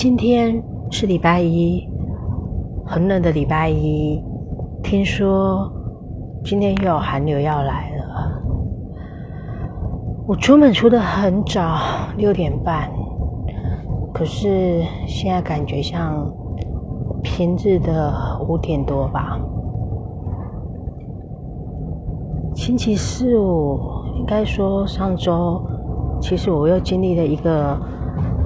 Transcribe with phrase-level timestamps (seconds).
[0.00, 1.82] 今天是礼拜一，
[2.86, 4.22] 很冷的礼拜一。
[4.80, 5.68] 听说
[6.44, 8.40] 今天又有寒流要来了。
[10.24, 11.80] 我出门出的很早，
[12.16, 12.88] 六点半，
[14.14, 16.32] 可是现在感觉像
[17.20, 18.14] 平日的
[18.48, 19.36] 五点多吧。
[22.54, 23.80] 星期四五，
[24.16, 25.60] 应该说上周，
[26.20, 27.76] 其实我又经历了一个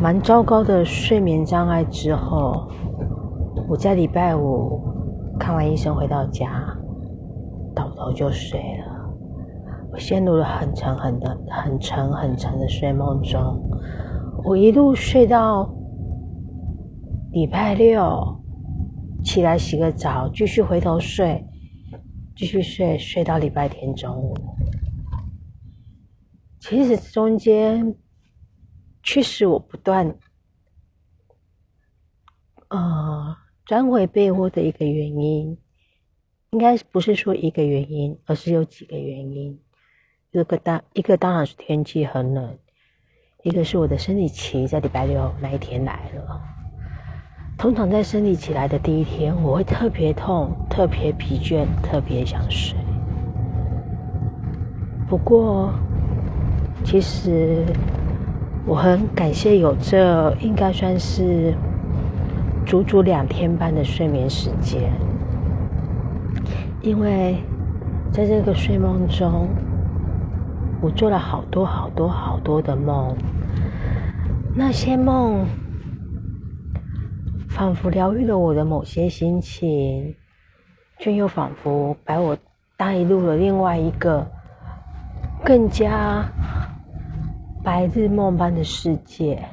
[0.00, 2.66] 蛮糟糕的睡眠障碍之后，
[3.68, 4.80] 我在礼拜五
[5.38, 6.74] 看完医生回到家，
[7.74, 8.86] 倒头就睡了。
[9.92, 13.60] 我陷入了很沉很的、很沉很沉的睡梦中，
[14.42, 15.70] 我一路睡到
[17.32, 18.40] 礼拜六，
[19.22, 21.44] 起来洗个澡，继续回头睡。
[22.34, 24.32] 继续睡，睡到礼拜天中午。
[26.58, 27.94] 其实中间
[29.02, 30.16] 驱使我不断
[32.68, 35.58] 呃钻回被窝的一个原因，
[36.50, 39.60] 应该不是说一个原因，而是有几个原因。
[40.32, 42.58] 一个当一个当然是天气很冷，
[43.42, 46.40] 一个是我的生理期在礼拜六那一天来了。
[47.58, 52.78] 通常在生理起来的第一天，我会特别痛、特别疲倦、特别想睡。
[55.08, 55.74] 不过，
[56.84, 57.66] 其实
[58.66, 61.54] 我很感谢有这应该算是
[62.66, 64.92] 足足两天半的睡眠时间，
[66.82, 67.36] 因为
[68.12, 69.48] 在这个睡梦中，
[70.80, 73.16] 我做了好多好多好多的梦，
[74.54, 75.44] 那些梦。
[77.48, 80.14] 仿佛疗愈了我的某些心情，
[80.98, 82.34] 却又仿佛把我
[82.74, 84.26] 带入了另外一个
[85.44, 86.24] 更加
[87.62, 89.46] 白日梦般的世界，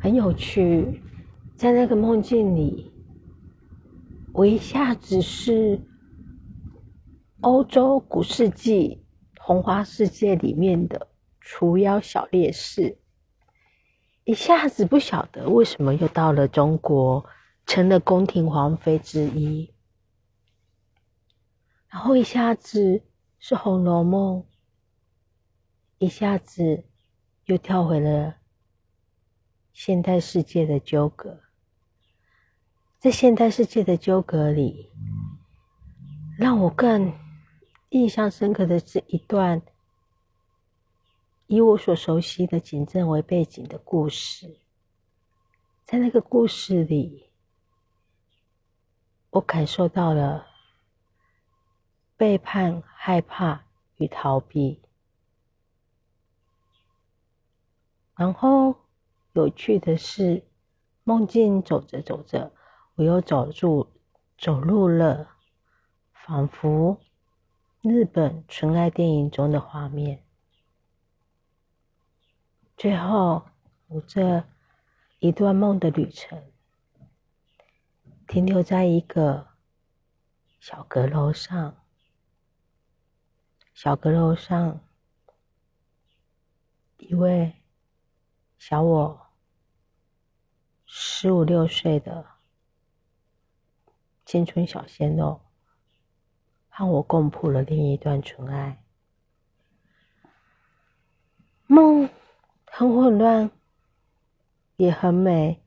[0.00, 1.02] 很有趣。
[1.54, 2.92] 在那个梦境里，
[4.32, 5.80] 我一下子是
[7.40, 9.04] 欧洲古世纪
[9.34, 11.08] 童话世界里面的
[11.40, 12.98] 除妖小烈士。
[14.24, 17.24] 一下子不晓得为什么又到了中国，
[17.66, 19.72] 成了宫廷皇妃之一。
[21.88, 23.02] 然后一下子
[23.38, 24.40] 是《红楼梦》，
[25.98, 26.84] 一下子
[27.46, 28.36] 又跳回了
[29.72, 31.40] 现代世界的纠葛。
[32.98, 34.90] 在现代世界的纠葛里，
[36.38, 37.12] 让我更
[37.90, 39.62] 印象深刻的是一段。
[41.46, 44.58] 以我所熟悉的景镇为背景的故事，
[45.84, 47.30] 在那个故事里，
[49.30, 50.46] 我感受到了
[52.16, 53.64] 背叛、害怕
[53.96, 54.82] 与逃避。
[58.16, 58.74] 然后
[59.34, 60.42] 有趣的是，
[61.04, 62.50] 梦境走着走着，
[62.94, 63.86] 我又走入
[64.38, 65.28] 走入了
[66.12, 66.98] 仿佛
[67.82, 70.24] 日本纯爱电影中的画面。
[72.76, 73.46] 最后，
[73.88, 74.44] 我这
[75.18, 76.42] 一段梦的旅程，
[78.26, 79.48] 停留在一个
[80.58, 81.76] 小阁楼上。
[83.74, 84.80] 小阁楼上，
[86.96, 87.54] 一位
[88.58, 89.20] 小我
[90.84, 92.24] 十五六岁的
[94.24, 95.40] 青春小鲜肉，
[96.68, 98.82] 和我共谱了另一段纯爱
[101.66, 102.08] 梦。
[102.78, 103.50] 很混乱，
[104.76, 105.62] 也很美，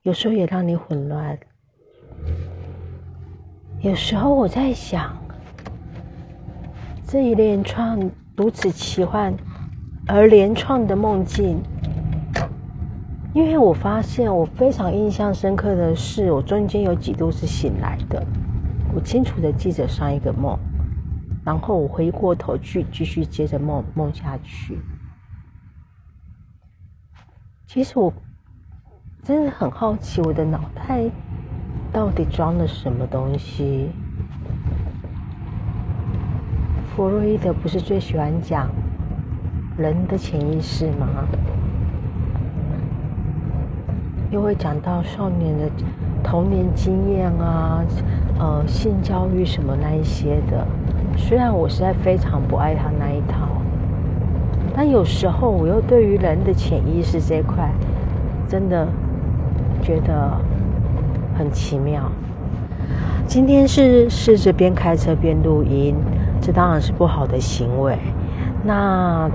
[0.00, 1.38] 有时候也让你混乱。
[3.82, 5.14] 有时候我在想，
[7.06, 8.00] 这一连串
[8.34, 9.36] 如此奇幻
[10.10, 11.62] 而连串的梦境，
[13.34, 18.26] 因为我发现我非常印象深刻的是，我中间有几度是醒来的，
[18.94, 20.58] 我清楚的记着上一个梦，
[21.44, 24.78] 然后我回过头去继续接着梦梦下去。
[27.66, 28.10] 其实我
[29.22, 31.02] 真的很好奇，我的脑袋
[31.92, 33.90] 到底装了什么东西？
[36.96, 38.70] 弗洛伊德不是最喜欢讲
[39.78, 41.06] 人的潜意识吗？
[44.28, 45.70] 又会讲到少年的
[46.22, 47.80] 童年经验啊，
[48.40, 50.66] 呃，性教育什么那一些的。
[51.16, 53.48] 虽然我实在非常不爱他那一套。
[54.74, 57.70] 但有时候，我又对于人的潜意识这一块，
[58.48, 58.86] 真的
[59.80, 60.36] 觉得
[61.36, 62.10] 很奇妙。
[63.26, 65.94] 今天是试着边开车边录音，
[66.40, 67.96] 这当然是不好的行为。
[68.64, 69.30] 那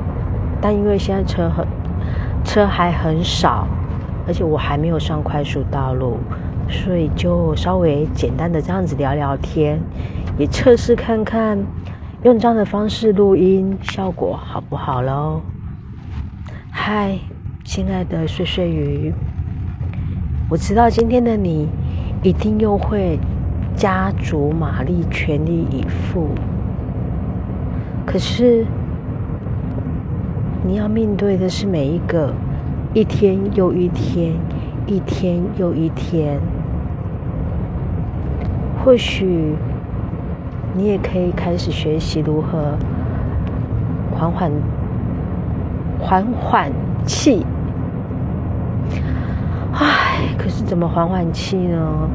[0.63, 1.67] 但因为现在车很
[2.45, 3.67] 车还很少，
[4.25, 6.17] 而且我还没有上快速道路，
[6.69, 9.77] 所以就稍微简单的这样子聊聊天，
[10.37, 11.61] 也测试看看
[12.23, 15.41] 用这样的方式录音效果好不好喽。
[16.71, 17.19] 嗨，
[17.65, 19.13] 亲爱的碎碎鱼，
[20.49, 21.67] 我知道今天的你
[22.21, 23.19] 一定又会
[23.75, 26.29] 加足马力，全力以赴。
[28.05, 28.65] 可是，
[30.65, 32.33] 你要面对的是每一个
[32.93, 34.33] 一天又一天、
[34.87, 36.39] 一天又一天。
[38.83, 39.55] 或许，
[40.73, 42.77] 你也可以开始学习如何
[44.11, 44.51] 缓缓。
[45.99, 46.69] 缓缓
[47.05, 47.45] 气，
[49.73, 52.09] 唉，可是怎么缓缓气呢？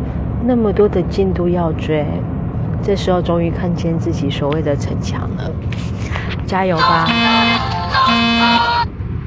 [0.44, 2.04] 那么多的进度要追，
[2.82, 5.50] 这时候终于看见自己所谓的逞强了，
[6.44, 7.06] 加油吧！
[8.40, 8.77] Ah!